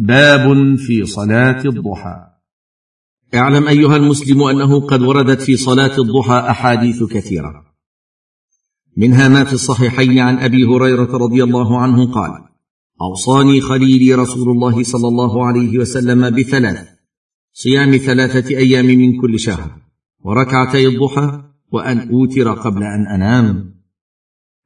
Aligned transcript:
باب 0.00 0.76
في 0.76 1.06
صلاة 1.06 1.64
الضحى. 1.64 2.26
اعلم 3.34 3.68
أيها 3.68 3.96
المسلم 3.96 4.42
أنه 4.42 4.80
قد 4.80 5.02
وردت 5.02 5.40
في 5.40 5.56
صلاة 5.56 5.98
الضحى 5.98 6.50
أحاديث 6.50 7.02
كثيرة. 7.02 7.64
منها 8.96 9.28
ما 9.28 9.44
في 9.44 9.52
الصحيحين 9.52 10.18
عن 10.18 10.38
أبي 10.38 10.64
هريرة 10.64 11.16
رضي 11.16 11.44
الله 11.44 11.78
عنه 11.78 12.12
قال 12.12 12.30
أوصاني 13.02 13.60
خليلي 13.60 14.14
رسول 14.14 14.50
الله 14.50 14.82
صلى 14.82 15.08
الله 15.08 15.46
عليه 15.46 15.78
وسلم 15.78 16.30
بثلاث 16.30 16.88
صيام 17.52 17.96
ثلاثة 17.96 18.56
أيام 18.56 18.86
من 18.86 19.20
كل 19.20 19.40
شهر 19.40 19.76
وركعتي 20.20 20.86
الضحى 20.86 21.42
وأن 21.72 22.10
أوتر 22.10 22.52
قبل 22.52 22.82
أن 22.82 23.06
أنام. 23.06 23.74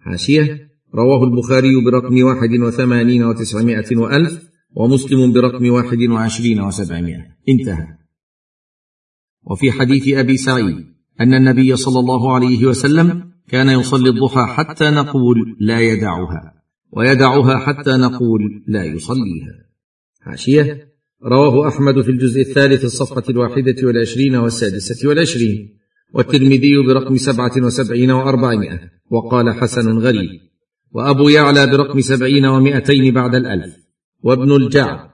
حاشية 0.00 0.70
رواه 0.94 1.24
البخاري 1.24 1.84
برقم 1.84 2.24
واحد 2.24 2.50
وثمانين 2.60 3.24
وتسعمائة 3.24 3.96
وألف 3.96 4.53
ومسلم 4.76 5.32
برقم 5.32 5.70
واحد 5.70 5.98
وعشرين 5.98 6.60
وسبعمائة. 6.60 7.26
انتهى. 7.48 7.86
وفي 9.50 9.72
حديث 9.72 10.08
أبي 10.08 10.36
سعيد 10.36 10.86
أن 11.20 11.34
النبي 11.34 11.76
صلى 11.76 12.00
الله 12.00 12.34
عليه 12.34 12.66
وسلم 12.66 13.30
كان 13.48 13.68
يصلي 13.80 14.10
الضحى 14.10 14.54
حتى 14.54 14.90
نقول 14.90 15.56
لا 15.60 15.80
يدعها 15.80 16.54
ويدعها 16.92 17.58
حتى 17.58 17.90
نقول 17.90 18.64
لا 18.66 18.84
يصليها. 18.84 19.54
حاشية. 20.20 20.94
رواه 21.24 21.68
أحمد 21.68 22.00
في 22.00 22.10
الجزء 22.10 22.40
الثالث 22.40 22.84
الصفحة 22.84 23.22
الواحدة 23.30 23.74
والعشرين 23.82 24.36
والسادسة 24.36 25.08
والعشرين 25.08 25.78
والترمذي 26.14 26.86
برقم 26.86 27.16
سبعة 27.16 27.52
وسبعين 27.58 28.10
وأربعمائة 28.10 28.80
وقال 29.10 29.54
حسن 29.54 29.98
غريب. 29.98 30.40
وأبو 30.92 31.28
يعلى 31.28 31.66
برقم 31.66 32.00
سبعين 32.00 32.46
ومائتين 32.46 33.14
بعد 33.14 33.34
الألف. 33.34 33.83
وابن 34.24 34.52
الجعد 34.52 35.10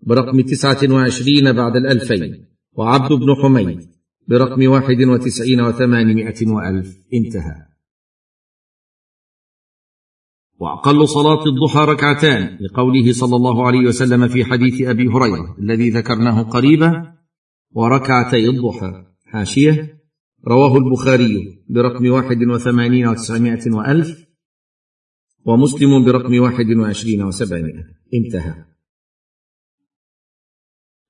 برقم 0.00 0.40
تسعة 0.40 0.78
وعشرين 0.90 1.52
بعد 1.52 1.76
الألفين 1.76 2.46
وعبد 2.72 3.12
بن 3.12 3.34
حميد 3.42 3.88
برقم 4.28 4.70
واحد 4.70 5.02
وتسعين 5.02 5.60
وثمانمائة 5.60 6.46
وألف. 6.46 6.96
انتهى. 7.14 7.66
وأقل 10.58 11.08
صلاة 11.08 11.44
الضحى 11.46 11.84
ركعتان 11.84 12.58
لقوله 12.60 13.12
صلى 13.12 13.36
الله 13.36 13.66
عليه 13.66 13.80
وسلم 13.80 14.28
في 14.28 14.44
حديث 14.44 14.82
أبي 14.82 15.06
هريرة 15.08 15.56
الذي 15.58 15.90
ذكرناه 15.90 16.42
قريبا 16.42 17.12
وركعتي 17.72 18.48
الضحى. 18.48 19.04
حاشية. 19.26 20.02
رواه 20.48 20.76
البخاري 20.76 21.64
برقم 21.68 22.10
واحد 22.10 22.42
وثمانين 22.42 23.08
وتسعمائة 23.08 23.72
وألف. 23.72 24.31
ومسلم 25.44 26.04
برقم 26.04 26.40
واحد 26.40 26.66
وعشرين 26.66 27.22
وسبعمائه 27.22 27.84
انتهى. 28.14 28.54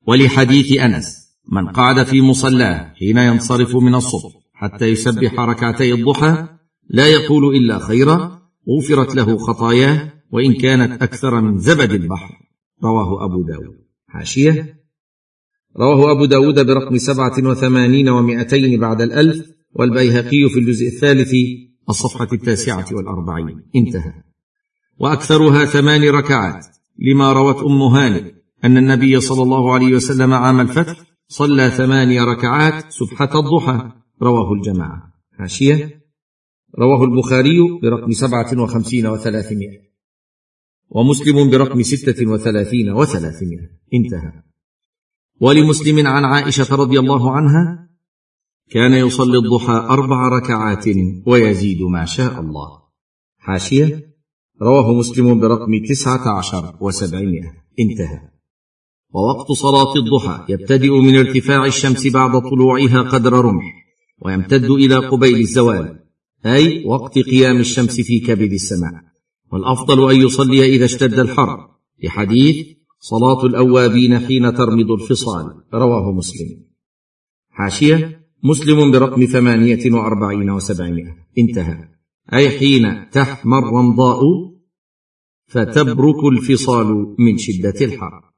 ولحديث 0.07 0.81
أنس 0.81 1.23
من 1.53 1.69
قعد 1.69 2.03
في 2.03 2.21
مصلاه 2.21 2.95
حين 2.99 3.19
ينصرف 3.19 3.77
من 3.77 3.95
الصبح 3.95 4.33
حتى 4.53 4.87
يسبح 4.87 5.41
ركعتي 5.41 5.93
الضحى 5.93 6.47
لا 6.91 7.07
يقول 7.07 7.57
إلا 7.57 7.79
خيرا 7.79 8.43
غفرت 8.69 9.15
له 9.15 9.39
خطاياه 9.39 10.13
وإن 10.33 10.55
كانت 10.55 11.03
أكثر 11.03 11.41
من 11.41 11.59
زبد 11.59 11.93
البحر. 11.93 12.35
رواه 12.85 13.25
أبو 13.25 13.43
داود. 13.43 13.77
حاشية. 14.09 14.83
رواه 15.77 16.13
أبو 16.13 16.25
داود 16.25 16.67
برقم 16.67 16.99
سبعة 16.99 17.51
وثمانين 17.51 18.09
ومائتين 18.09 18.81
بعد 18.81 19.01
الألف 19.01 19.47
والبيهقي 19.73 20.49
في 20.49 20.59
الجزء 20.59 20.87
الثالث 20.87 21.35
الصفحة 21.89 22.29
التاسعة 22.33 22.87
والأربعين. 22.93 23.63
انتهى. 23.77 24.13
وأكثرها 24.99 25.65
ثمان 25.65 26.09
ركعات 26.09 26.67
لما 26.99 27.33
روت 27.33 27.57
أم 27.57 27.83
هانئ 27.83 28.33
أن 28.65 28.77
النبي 28.77 29.21
صلى 29.21 29.43
الله 29.43 29.75
عليه 29.75 29.95
وسلم 29.95 30.33
عام 30.33 30.61
الفتح 30.61 30.97
صلى 31.29 31.71
ثماني 31.71 32.21
ركعات 32.21 32.93
سبحه 32.93 33.31
الضحى. 33.41 33.93
رواه 34.23 34.53
الجماعة. 34.53 35.13
حاشية. 35.39 36.03
رواه 36.79 37.05
البخاري 37.05 37.59
برقم 37.83 38.11
سبعة 38.11 38.63
وخمسين 38.63 39.07
وثلاثمائة. 39.07 39.79
ومسلم 40.91 41.51
برقم 41.51 41.83
ستة 41.83 42.27
وثلاثين 42.27 42.91
وثلاثمائة. 42.91 43.69
انتهى. 43.95 44.43
ولمسلم 45.41 46.07
عن 46.07 46.25
عائشة 46.25 46.77
رضي 46.77 46.99
الله 46.99 47.31
عنها 47.31 47.89
كان 48.71 48.93
يصلي 48.93 49.39
الضحى 49.39 49.73
أربع 49.73 50.29
ركعات 50.29 50.85
ويزيد 51.27 51.83
ما 51.83 52.05
شاء 52.05 52.41
الله. 52.41 52.83
حاشية 53.39 54.13
رواه 54.63 54.93
مسلم 54.95 55.41
برقم 55.41 55.85
تسعة 55.89 56.39
عشر 56.39 56.77
وسبعمائة. 56.81 57.53
انتهى. 57.81 58.21
ووقت 59.15 59.53
صلاة 59.53 59.95
الضحى 59.97 60.45
يبتدئ 60.49 60.91
من 60.91 61.17
ارتفاع 61.17 61.67
الشمس 61.67 62.07
بعد 62.07 62.43
طلوعها 62.51 63.03
قدر 63.03 63.33
رمح 63.33 63.65
ويمتد 64.23 64.71
إلى 64.71 64.97
قبيل 64.97 65.37
الزوال 65.37 65.99
أي 66.47 66.85
وقت 66.87 67.19
قيام 67.19 67.57
الشمس 67.57 68.01
في 68.01 68.21
كبد 68.21 68.53
السماء. 68.53 69.03
والأفضل 69.53 70.11
أن 70.11 70.21
يصلي 70.23 70.77
إذا 70.77 70.85
اشتد 70.85 71.19
الحر. 71.19 71.69
لحديث 72.05 72.67
صلاة 73.01 73.45
الأوابين 73.45 74.19
حين 74.19 74.55
ترمض 74.55 74.91
الفصال 74.91 75.65
رواه 75.75 76.13
مسلم. 76.13 76.65
حاشية 77.51 78.22
مسلم 78.45 78.91
برقم 78.91 79.25
ثمانية 79.25 79.93
وأربعين 79.93 80.51
وسبعمائة. 80.51 81.17
انتهى. 81.39 81.89
أي 82.33 82.51
حين 82.51 83.11
تحمى 83.11 83.59
الرمضاء 83.59 84.21
فتبرك 85.47 86.25
الفصال 86.25 87.17
من 87.19 87.39
شدة 87.39 87.75
الحر. 87.81 88.32